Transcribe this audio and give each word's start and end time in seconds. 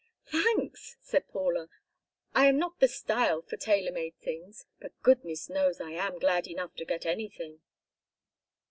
"Thanks!" 0.25 0.97
said 0.99 1.27
Paula. 1.29 1.69
"I 2.33 2.47
am 2.47 2.57
not 2.57 2.79
the 2.79 2.87
style 2.87 3.43
for 3.43 3.55
tailor 3.55 3.91
made 3.91 4.17
things, 4.17 4.65
but 4.79 4.99
goodness 5.03 5.47
knows 5.47 5.79
I 5.79 5.91
am 5.91 6.17
glad 6.17 6.47
enough 6.47 6.73
to 6.77 6.85
get 6.85 7.05
anything." 7.05 7.61